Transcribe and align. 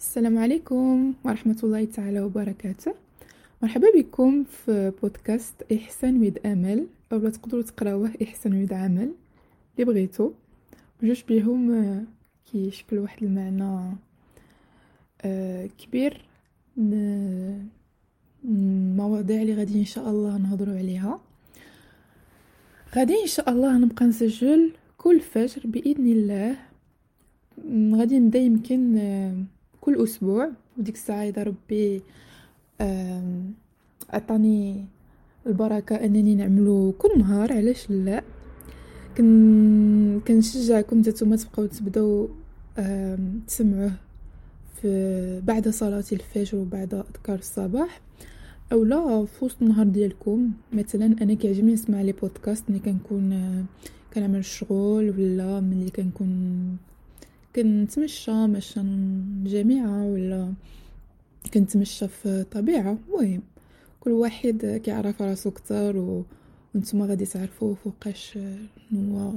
السلام 0.00 0.38
عليكم 0.38 1.14
ورحمة 1.24 1.56
الله 1.64 1.84
تعالى 1.84 2.20
وبركاته. 2.20 2.94
مرحبا 3.62 3.86
بكم 3.96 4.44
في 4.44 4.92
بودكاست 5.02 5.72
إحسان 5.72 6.20
ويد 6.20 6.38
أمل 6.46 6.86
أو 7.12 7.28
تقدروا 7.28 7.62
تقراوه 7.62 8.10
إحسان 8.22 8.52
ويد 8.52 8.72
عمل 8.72 9.12
اللي 9.74 9.84
بغيتو. 9.92 10.32
بجوج 11.02 11.22
بيهم 11.28 11.70
آه، 11.70 12.02
كيشكل 12.52 12.98
واحد 12.98 13.22
المعنى 13.22 13.96
آه، 15.22 15.66
كبير. 15.78 16.24
المواضيع 18.44 19.42
اللي 19.42 19.54
غادي 19.54 19.80
إن 19.80 19.84
شاء 19.84 20.10
الله 20.10 20.36
نهضروا 20.38 20.78
عليها. 20.78 21.20
غادي 22.96 23.22
إن 23.22 23.26
شاء 23.26 23.50
الله 23.50 23.78
نبقى 23.78 24.06
نسجل 24.06 24.72
كل 24.98 25.20
فجر 25.20 25.62
بإذن 25.64 26.06
الله. 26.06 26.56
غادي 27.98 28.18
نبدا 28.18 28.38
يمكن 28.38 28.96
آه، 28.98 29.34
كل 29.86 30.02
أسبوع 30.02 30.50
وديك 30.78 30.94
الساعة 30.94 31.28
إذا 31.28 31.42
ربي 31.42 32.02
عطاني 34.10 34.84
البركة 35.46 35.96
أنني 35.96 36.34
نعملو 36.34 36.92
كل 36.98 37.08
نهار 37.18 37.52
علاش 37.52 37.90
لا؟ 37.90 38.22
كن 39.16 40.20
كنشجعكم 40.28 40.98
نتوما 40.98 41.36
تبقاو 41.36 41.66
تبداو 41.66 42.28
تسمعوه 43.46 43.92
في 44.74 45.40
بعد 45.44 45.68
صلاة 45.68 46.04
الفجر 46.12 46.58
وبعد 46.58 46.94
أذكار 46.94 47.38
الصباح 47.38 48.00
أو 48.72 48.84
لا 48.84 49.24
في 49.24 49.44
وسط 49.44 49.62
النهار 49.62 49.86
ديالكم. 49.86 50.50
مثلا 50.72 51.06
أنا 51.06 51.34
كيعجبني 51.34 51.72
نسمع 51.72 52.02
لي 52.02 52.12
بودكاست 52.12 52.70
ملي 52.70 52.78
كنكون 52.78 53.66
كنعمل 54.14 54.38
الشغل 54.38 55.14
ولا 55.18 55.60
ملي 55.60 55.90
كنكون 55.90 56.30
كنتمشى 57.56 58.46
مشى 58.46 58.80
الجامعة 58.80 60.04
ولا 60.04 60.52
كنتمشى 61.54 62.08
في 62.08 62.26
الطبيعة 62.28 62.98
المهم 63.08 63.42
كل 64.00 64.10
واحد 64.10 64.80
كيعرف 64.84 65.22
راسو 65.22 65.50
كتر 65.50 65.96
و 65.96 66.24
وانتما 66.74 67.06
غادي 67.06 67.26
تعرفوا 67.26 67.74
فوقاش 67.74 68.38
هو 68.94 69.32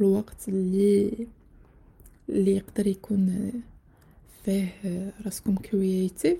الوقت 0.00 0.48
اللي 0.48 1.26
اللي 2.28 2.56
يقدر 2.56 2.86
يكون 2.86 3.52
فيه 4.44 4.68
راسكم 5.26 5.54
كرييتيف 5.54 6.38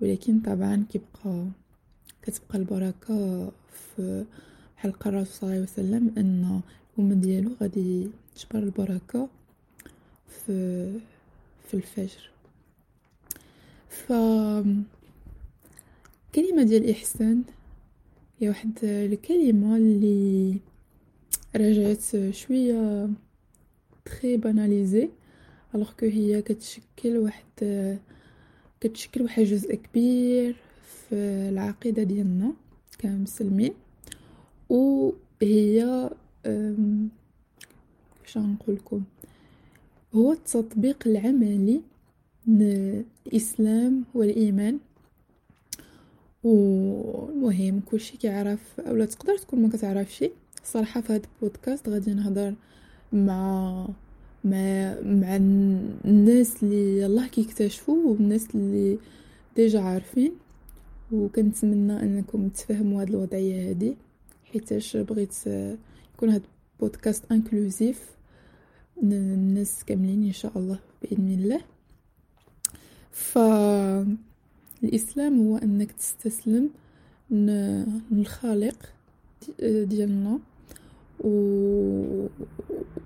ولكن 0.00 0.40
طبعا 0.40 0.84
كيبقى 0.92 1.46
كتبقى 2.22 2.58
البركة 2.58 3.50
في 3.96 4.24
حلقة 4.76 5.08
الرسول 5.08 5.32
صلى 5.34 5.42
الله 5.50 5.54
عليه 5.54 5.62
وسلم 5.62 6.12
أن 6.18 6.60
الأمة 6.98 7.14
ديالو 7.14 7.50
غادي 7.62 8.08
تجبر 8.36 8.58
البركة. 8.62 9.28
في 10.28 10.92
في 11.68 11.74
الفجر. 11.74 12.30
ف 13.88 14.12
كلمة 16.34 16.62
ديال 16.62 16.84
الإحسان 16.84 17.42
هي 18.40 18.48
واحد 18.48 18.78
الكلمة 18.82 19.76
اللي 19.76 20.56
رجعت 21.56 22.30
شوية 22.34 23.08
très 24.04 24.36
banalisée 24.36 25.08
alors 25.74 25.92
que 26.00 26.06
هي 26.06 26.42
كتشكل 26.42 27.16
واحد 27.16 27.44
كتشكل 28.80 29.22
واحد 29.22 29.42
جزء 29.42 29.74
كبير 29.74 30.56
في 31.08 31.14
العقيدة 31.48 32.02
ديالنا 32.02 32.52
كمسلمين. 32.98 33.74
وهي 34.68 36.10
كيفاش 38.24 38.38
نقولكم 38.38 39.02
هو 40.14 40.32
التطبيق 40.32 41.06
العملي 41.06 41.80
الاسلام 43.26 44.04
والإيمان. 44.14 44.78
والمهم 46.44 47.80
كلشي 47.80 48.16
كيعرف 48.16 48.80
اولا 48.80 49.04
تقدر 49.04 49.38
تكون 49.38 49.62
ما 49.62 49.68
كتعرفش. 49.68 50.24
الصراحه 50.62 51.00
في 51.00 51.12
هذا 51.12 51.22
البودكاست 51.34 51.88
غادي 51.88 52.14
نهضر 52.14 52.54
مع 53.12 53.86
مع 54.44 54.94
مع 55.02 55.36
الناس 56.04 56.62
اللي 56.62 57.06
يالله 57.06 57.28
كيكتشفوا 57.28 58.10
والناس 58.10 58.46
اللي 58.54 58.98
déjà 59.56 59.80
عارفين. 59.80 60.32
وكنتمنى 61.12 62.02
أنكم 62.02 62.48
تفهموا 62.48 63.02
هذه 63.02 63.08
الوضعية 63.08 63.70
هذه 63.70 63.96
حيتاش 64.52 64.96
بغيت 64.96 65.34
يكون 66.14 66.30
هذا 66.30 66.42
podcast 66.80 67.32
inclusif 67.32 68.17
الناس 69.02 69.84
كاملين 69.84 70.24
إن 70.24 70.32
شاء 70.32 70.58
الله 70.58 70.78
بإذن 71.02 71.30
الله. 71.30 71.60
ف 73.12 73.38
الإسلام 74.84 75.40
هو 75.40 75.56
أنك 75.56 75.92
تستسلم 75.92 76.70
للخالق 78.10 78.76
ديالنا 79.60 80.38
و... 81.20 81.28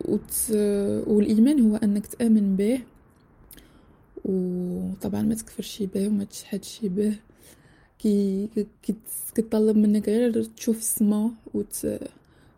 وت... 0.05 0.51
والإيمان 1.07 1.61
هو 1.61 1.77
أنك 1.77 2.07
تأمن 2.07 2.57
به 2.57 2.81
وطبعا 4.25 5.23
ما 5.23 5.35
تكفرش 5.35 5.83
به 5.83 6.09
وما 6.09 6.25
تشحدش 6.25 6.81
به. 6.83 7.15
كي 7.99 8.49
كيطلب 9.35 9.77
منك 9.77 10.09
غير 10.09 10.45
تشوف 10.45 10.79
السماء 10.79 11.31
وت... 11.55 11.87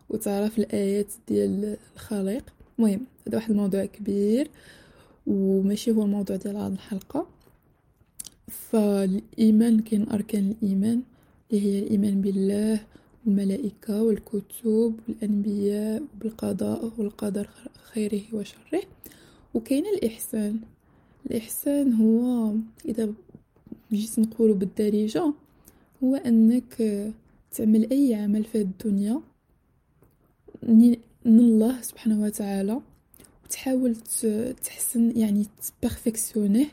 وتعرف 0.09 0.59
الآيات 0.59 1.13
ديال 1.27 1.77
الخالق. 1.95 2.54
المهم 2.79 3.05
هذا 3.27 3.37
واحد 3.37 3.51
الموضوع 3.51 3.85
كبير 3.85 4.49
وماشي 5.27 5.91
هو 5.91 6.03
الموضوع 6.03 6.35
ديال 6.35 6.57
هذه 6.57 6.73
الحلقة. 6.73 7.27
فالإيمان 8.47 9.79
كاين 9.79 10.09
أركان 10.09 10.51
الإيمان 10.61 11.01
اللي 11.51 11.61
هي 11.65 11.79
الإيمان 11.79 12.21
بالله 12.21 12.79
والملائكة 13.25 14.03
والكتب 14.03 14.95
والأنبياء 15.07 16.03
بالقضاء 16.19 16.91
والقدر 16.97 17.49
خيره 17.93 18.21
وشره. 18.33 18.83
وكاين 19.53 19.85
الإحسان. 19.85 20.59
الإحسان 21.25 21.93
هو 21.93 22.51
إذا 22.85 23.13
جيت 23.91 24.19
نقولو 24.19 24.53
بالدارجة 24.53 25.33
هو 26.03 26.15
أنك 26.15 26.73
تعمل 27.51 27.89
أي 27.91 28.15
عمل 28.15 28.43
في 28.43 28.61
الدنيا 28.61 29.21
من 31.25 31.39
الله 31.39 31.81
سبحانه 31.81 32.21
وتعالى 32.21 32.81
وتحاول 33.45 33.95
تحسن 34.63 35.13
يعني 35.17 35.45
تبرفكسيونيه 35.81 36.67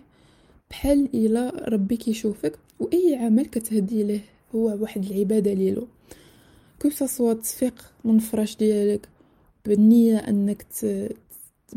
بحال 0.70 1.08
إلا 1.14 1.68
ربي 1.68 1.96
كيشوفك 1.96 2.58
وأي 2.80 3.16
عمل 3.16 3.46
كتهدي 3.46 4.02
له 4.02 4.20
هو 4.54 4.82
واحد 4.82 5.04
العبادة 5.04 5.52
ليلو 5.52 5.86
que 6.82 6.90
ce 6.90 7.05
soit 7.05 7.34
من 8.04 8.16
الفراش 8.16 8.56
ديالك 8.56 9.08
بالنية 9.66 10.16
أنك 10.16 10.62
ت... 10.62 11.08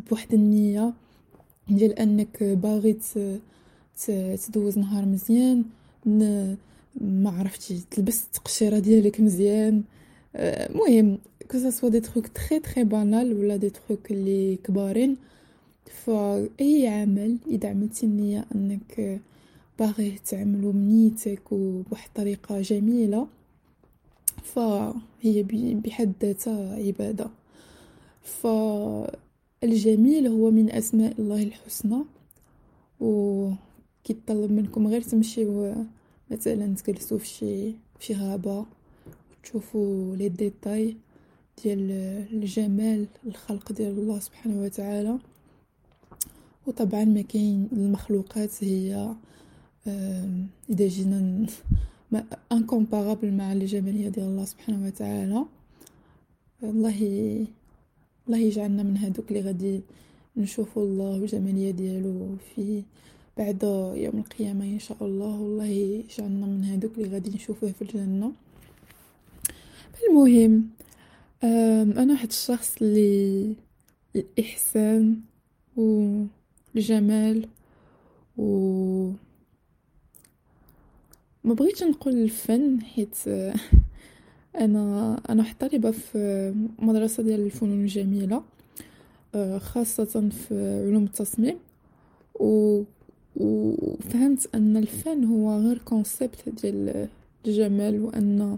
بواحد 0.10 0.34
النية 0.34 0.94
ديال 1.70 2.00
أنك 2.00 2.44
باغي 2.44 2.98
تدوز 4.48 4.78
نهار 4.80 5.06
مزيان 5.06 5.64
ن... 6.06 6.56
ما 7.02 7.30
عرفتي 7.30 7.84
تلبس 7.92 8.24
التقشيرة 8.24 8.80
ديالك 8.80 9.22
مزيان. 9.22 9.84
المهم 10.36 11.18
que 11.52 11.70
ce 11.70 11.90
soit 11.90 11.95
des 11.95 12.00
trucs 12.00 12.28
très 12.28 12.60
très 12.60 12.84
banals 12.84 13.34
ولا 13.34 13.56
des 13.56 13.70
trucs 13.70 14.12
اللي 14.12 14.56
كبارين 14.56 15.18
فاي 16.06 16.88
عمل 16.88 17.38
اذا 17.48 17.70
عملتي 17.70 18.06
النيه 18.06 18.46
انك 18.56 19.22
باغي 19.80 20.20
تعملو 20.26 20.72
بنيتك 20.72 21.52
وبواحد 21.52 22.08
الطريقة 22.08 22.62
جميله 22.62 23.28
فهي 24.44 25.44
بحد 25.84 26.14
ذاتها 26.22 26.76
عبادة 26.76 27.28
فالجميل 28.24 30.28
هو 30.28 30.52
من 30.52 30.72
أسماء 30.72 31.14
الله 31.20 31.44
الحسنى 31.44 32.04
وكيطلب 33.00 34.52
منكم 34.52 34.88
غير 34.88 35.02
تمشيو 35.02 35.76
مثلا 36.32 36.76
تجلسوا 36.76 37.18
في 37.18 37.28
شي 37.28 37.72
في 37.72 38.06
شي 38.06 38.14
غابة 38.14 38.66
وتشوفوا 39.40 40.16
les 40.16 40.30
détails 40.30 40.96
ديال 41.64 41.92
الجمال 42.34 43.08
الخلق 43.26 43.72
ديال 43.72 44.00
الله 44.00 44.20
سبحانه 44.20 44.62
وتعالى. 44.62 45.20
وطبعا 46.68 47.06
ما 47.06 47.22
كاين 47.22 47.70
المخلوقات 47.72 48.64
هي 48.64 49.16
إذا 50.70 50.88
جينا 50.88 51.46
انكومبارابل 52.52 53.34
مع 53.34 53.54
الجمالية 53.54 54.10
ديال 54.10 54.26
الله 54.26 54.46
سبحانه 54.46 54.86
وتعالى. 54.86 55.46
الله 56.64 57.00
الله 58.28 58.38
يجعلنا 58.38 58.84
من 58.84 58.98
هادوك 58.98 59.32
اللي 59.32 59.42
غادي 59.42 59.82
نشوفوا 60.38 60.84
الله 60.84 61.20
والجمالية 61.20 61.72
ديالو 61.72 62.36
في 62.56 62.84
بعد 63.38 63.64
يوم 63.96 64.18
القيامة 64.18 64.66
إن 64.66 64.80
شاء 64.80 64.98
الله. 65.02 65.40
والله 65.42 65.66
يجعلنا 65.66 66.46
من 66.46 66.64
هادوك 66.64 66.98
اللي 66.98 67.10
غادي 67.10 67.30
نشوفوه 67.30 67.72
في 67.72 67.82
الجنة. 67.82 68.32
المهم 70.10 70.70
أنا 71.46 72.14
واحد 72.14 72.28
الشخص 72.28 72.76
اللي 72.82 73.56
الإحسان 74.16 75.22
والجمال 75.78 77.48
و 78.38 79.12
ما 81.44 81.54
بغيتش 81.54 81.84
نقول 81.84 82.14
الفن 82.14 82.82
حيت 82.82 83.16
أنا 84.60 85.22
أنا 85.30 85.44
واحد 85.44 85.64
الطالبه 85.64 85.92
في 85.92 86.54
مدرسة 86.80 87.24
ديال 87.24 87.40
الفنون 87.40 87.82
الجميلة 87.82 88.44
خاصة 89.58 90.30
في 90.30 90.84
علوم 90.88 91.04
التصميم. 91.04 91.58
و 92.40 92.84
وفهمت 93.36 94.56
أن 94.56 94.78
الفن 94.78 95.24
هو 95.24 95.60
غير 95.60 95.78
كونسيبت 95.78 96.50
ديال 96.50 97.08
الجمال 97.46 98.02
وأن 98.02 98.58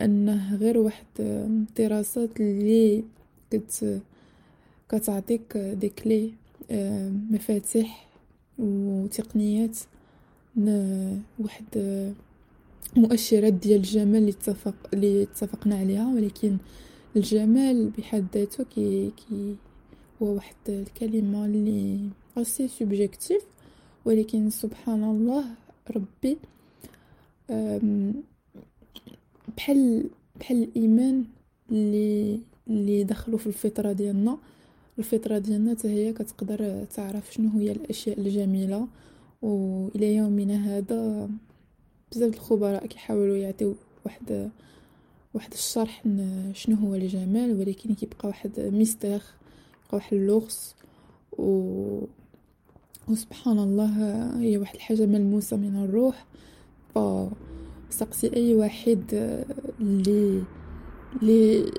وانه 0.00 0.56
غير 0.56 0.78
واحد 0.78 1.06
الدراسات 1.20 2.40
اللي 2.40 3.04
كت 3.50 4.00
كتعطيك 4.88 5.56
دي 5.56 5.88
كلي 5.88 6.32
مفاتيح 7.30 8.06
وتقنيات 8.58 9.78
واحد 11.38 11.64
مؤشرات 12.96 13.52
ديال 13.52 13.76
الجمال 13.76 14.16
اللي 14.16 14.30
اتفق 14.30 14.74
اللي 14.92 15.22
اتفقنا 15.22 15.76
عليها. 15.78 16.14
ولكن 16.14 16.56
الجمال 17.16 17.90
بحد 17.90 18.24
ذاته 18.34 18.64
كي 18.64 19.10
كي 19.10 19.56
هو 20.22 20.26
واحد 20.34 20.54
الكلمة 20.68 21.46
اللي 21.46 21.98
اسي 22.36 22.68
subjectif 22.68 23.42
ولكن 24.04 24.50
سبحان 24.50 25.04
الله 25.04 25.44
ربي 25.96 26.38
بحال 29.56 30.10
بحال 30.40 30.62
الإيمان 30.62 31.24
اللي 31.70 32.40
اللي 32.68 33.04
دخلوا 33.04 33.38
في 33.38 33.46
الفطرة 33.46 33.92
ديالنا. 33.92 34.38
الفطرة 34.98 35.38
ديالنا 35.38 35.74
حتى 35.74 35.88
هي 35.88 36.12
كتقدر 36.12 36.84
تعرف 36.84 37.34
شنو 37.34 37.50
هي 37.58 37.72
الأشياء 37.72 38.20
الجميلة. 38.20 38.86
وإلى 39.42 40.14
يومنا 40.16 40.76
هذا 40.76 41.28
بزاف 42.12 42.34
الخبراء 42.34 42.86
كيحاولوا 42.86 43.36
يعطيو 43.36 43.74
واحد 44.04 44.50
واحد 45.34 45.52
الشرح 45.52 46.02
شنو 46.52 46.76
هو 46.76 46.94
الجمال 46.94 47.60
ولكن 47.60 47.94
كيبقى 47.94 48.28
واحد 48.28 48.60
ميستير 48.60 49.10
يبقى 49.84 49.92
واحد 49.92 50.14
اللغز. 50.16 50.74
و 51.38 51.98
وسبحان 53.08 53.58
الله 53.58 53.90
هي 54.40 54.58
واحد 54.58 54.74
الحاجة 54.74 55.06
ملموسة 55.06 55.56
من 55.56 55.84
الروح. 55.84 56.24
ف 56.94 56.98
سقسي 57.98 58.36
أي 58.36 58.54
واحد 58.54 59.04
اللي 59.80 60.42
اللي 61.22 61.72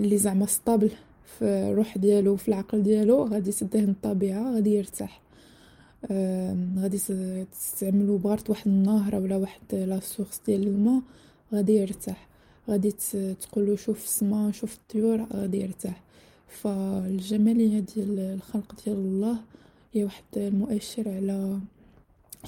اللي 0.00 0.18
زعما 0.18 0.46
stable 0.46 0.90
في 1.38 1.44
الروح 1.44 1.98
ديالو 1.98 2.36
في 2.36 2.48
العقل 2.48 2.82
ديالو 2.82 3.24
غادي 3.24 3.48
يسديه 3.48 3.80
من 3.80 3.90
الطبيعة 3.90 4.54
غادي 4.54 4.70
يرتاح. 4.74 5.20
غادي 6.78 6.98
تستعملو 7.52 8.16
بغرت 8.16 8.50
واحد 8.50 8.68
النهر 8.68 9.14
ولا 9.16 9.36
واحد 9.36 9.74
la 9.74 10.00
source 10.00 10.40
ديال 10.46 10.62
الماء 10.62 11.02
غادي 11.54 11.72
يرتاح. 11.72 12.28
غادي 12.70 12.94
تقولو 13.40 13.76
شوف 13.76 14.04
السما 14.04 14.52
شوف 14.52 14.74
الطيور 14.76 15.26
غادي 15.32 15.60
يرتاح. 15.60 16.02
فالجمالية 16.48 17.80
ديال 17.80 18.18
الخلق 18.18 18.74
ديال 18.84 18.96
الله 18.96 19.36
هي 19.92 20.04
واحد 20.04 20.24
المؤشر 20.36 21.08
على 21.08 21.58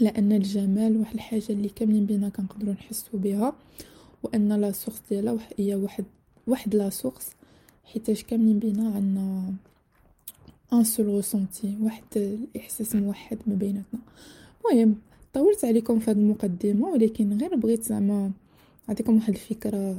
على 0.00 0.08
ان 0.08 0.32
الجمال 0.32 0.96
واحد 0.96 1.14
الحاجة 1.14 1.50
اللي 1.50 1.68
كاملين 1.68 2.06
بينا 2.06 2.28
كنقدروا 2.28 2.74
نحسوا 2.74 3.18
بها 3.18 3.52
وأن 4.22 4.52
la 4.52 4.72
source 4.72 5.02
ديالها 5.10 5.38
هي 5.56 5.74
واحد 5.74 6.04
واحد 6.46 6.74
la 6.74 6.90
source 6.90 7.30
حيتاش 7.84 8.24
كاملين 8.24 8.58
بينا 8.58 8.90
عندنا 8.90 9.54
un 10.72 10.84
seul 10.84 11.18
ressenti 11.18 11.76
واحد 11.82 12.04
الإحساس 12.16 12.96
موحد 12.96 13.38
ما 13.46 13.54
بيناتنا. 13.54 14.00
المهم 14.72 14.96
طولت 15.34 15.64
عليكم 15.64 15.98
في 15.98 16.10
هذه 16.10 16.16
المقدمة 16.18 16.88
ولكن 16.88 17.38
غير 17.38 17.56
بغيت 17.56 17.82
زعما 17.82 18.30
نعطيكم 18.88 19.14
واحد 19.14 19.34
الفكرة 19.34 19.96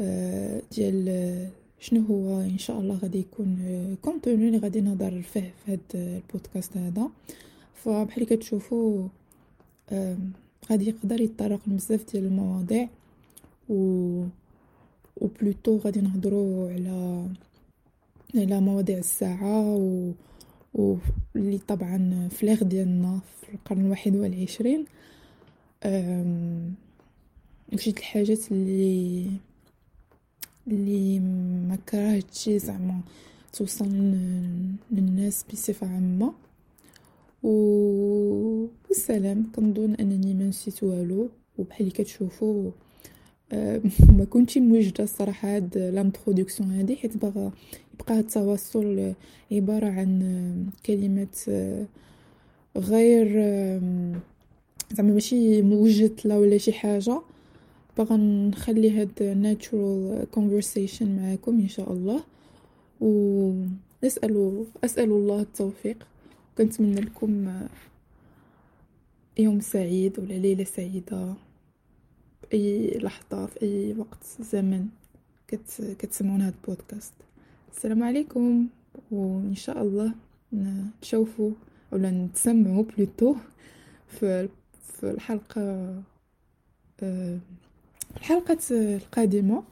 آه، 0.00 0.62
ديال 0.76 1.48
شنو 1.80 2.00
هو 2.00 2.40
إن 2.40 2.58
شاء 2.58 2.80
الله 2.80 2.98
غادي 3.02 3.18
يكون 3.18 3.58
contenu 4.02 4.46
اللي 4.46 4.58
غادي 4.58 4.80
نهضر 4.80 5.22
فيه 5.22 5.54
في 5.66 5.72
هذا 5.72 5.80
البودكاست 6.16 6.76
هذا. 6.76 7.08
فبحال 7.84 8.24
كتشوفوا 8.26 9.08
غادي 10.70 10.88
يقدر 10.88 11.20
يتطرق 11.20 11.60
لبزاف 11.66 12.12
ديال 12.12 12.24
المواضيع 12.24 12.88
و 13.68 14.24
و 15.16 15.25
plutôt 15.25 15.76
غادي 15.78 16.00
نهضروا 16.00 16.70
على 16.72 17.26
على 18.34 18.60
مواضيع 18.60 18.98
الساعة 18.98 19.76
و 19.76 20.12
واللي 20.74 21.58
طبعا 21.68 22.28
فلاغ 22.30 22.62
ديالنا 22.62 23.20
في 23.40 23.54
القرن 23.54 23.80
الواحد 23.80 24.16
والعشرين. 24.16 24.84
وشي 27.72 27.90
الحاجات 27.90 28.52
اللي 28.52 29.30
اللي 30.68 31.20
ما 31.68 31.76
كرهتش 31.88 32.48
زعما 32.48 33.00
توصل 33.52 33.88
للناس 34.90 35.44
بصفة 35.52 35.86
عامة. 35.86 36.32
و 37.42 37.48
والسلام 38.88 39.46
كنظن 39.56 39.94
أنني 39.94 40.34
ما 40.34 40.48
نسيت 40.48 40.82
والو. 40.82 41.28
وبحال 41.58 41.80
اللي 41.80 41.90
كتشوفوا 41.90 42.70
ما 44.18 44.24
كنتش 44.30 44.58
موجدة 44.58 45.04
الصراحة 45.04 45.56
هاد 45.56 45.78
لانتروداكسيون 45.78 46.70
هادي 46.70 46.96
حيت 46.96 47.16
باغا 47.16 47.52
يبقى 47.94 48.18
التواصل 48.20 49.12
عبارة 49.52 49.86
عن 49.86 50.66
كلمات 50.86 51.36
غير 52.76 53.28
زعما 54.92 55.12
ماشي 55.12 55.62
موجد 55.62 56.20
ولا 56.26 56.58
شي 56.58 56.72
حاجة. 56.72 57.20
باغا 57.98 58.16
نخلي 58.16 58.90
هاد 58.90 59.22
natural 59.22 60.26
conversation 60.30 61.16
معاكم 61.16 61.60
إن 61.60 61.68
شاء 61.68 61.92
الله. 61.92 62.20
و 63.00 63.52
اسال 64.04 64.64
اسال 64.84 65.04
الله 65.10 65.40
التوفيق. 65.40 66.06
وكنتمنى 66.54 67.00
لكم 67.00 67.60
يوم 69.38 69.60
سعيد 69.60 70.18
ولا 70.18 70.34
ليلة 70.34 70.64
سعيدة 70.64 71.34
أي 72.52 72.98
لحظة 72.98 73.46
في 73.46 73.62
أي 73.62 73.94
وقت 73.98 74.24
زمن 74.40 74.86
كت 75.48 75.96
كتسمعون 75.98 76.40
هاد 76.40 76.54
البودكاست. 76.62 77.12
السلام 77.76 78.02
عليكم 78.02 78.66
وإن 79.10 79.54
شاء 79.54 79.82
الله 79.82 80.12
نشوفوا 81.02 81.50
ولا 81.92 82.10
نتسمعوا 82.10 82.82
plutôt 82.82 83.36
في 84.08 84.48
في 84.82 85.10
الحلقة 85.10 85.94
الحلقة 88.16 88.58
القادمة. 88.70 89.62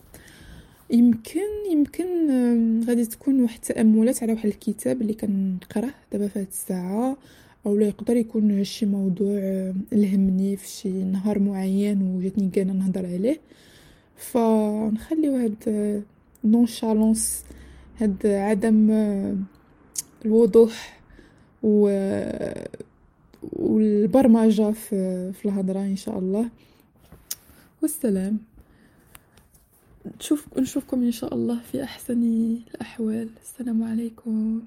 يمكن 0.92 1.70
يمكن 1.72 2.06
غادي 2.88 3.06
تكون 3.06 3.42
واحد 3.42 3.56
التأملات 3.56 4.22
على 4.22 4.32
واحد 4.32 4.46
الكتاب 4.46 5.02
اللي 5.02 5.14
كنقراه 5.14 5.94
دابا 6.12 6.28
في 6.28 6.38
هاد 6.38 6.46
الساعة 6.46 7.16
أو 7.66 7.76
لا 7.76 7.86
يقدر 7.86 8.16
يكون 8.16 8.64
شي 8.64 8.86
موضوع 8.86 9.72
لهمني 9.92 10.56
في 10.56 10.68
شي 10.68 10.88
نهار 11.04 11.38
معين 11.38 12.02
وجاتني 12.02 12.50
كان 12.50 12.78
نهضر 12.78 13.06
عليه. 13.06 13.40
فنخليو 14.16 15.36
هاد 15.36 16.04
نونشالونس 16.44 17.44
هاد 18.00 18.26
عدم 18.26 18.90
الوضوح 20.24 21.00
و 21.62 21.90
والبرمجة 23.52 24.70
في 24.70 25.32
في 25.32 25.44
الهضرة 25.44 25.80
إن 25.80 25.96
شاء 25.96 26.18
الله. 26.18 26.48
والسلام. 27.82 28.49
نشوف 30.18 30.58
نشوفكم 30.58 31.02
إن 31.02 31.12
شاء 31.12 31.34
الله 31.34 31.60
في 31.72 31.84
أحسن 31.84 32.22
الأحوال. 32.22 33.28
السلام 33.42 33.82
عليكم. 33.82 34.62